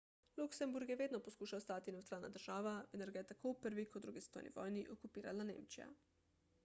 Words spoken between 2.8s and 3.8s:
vendar ga je tako v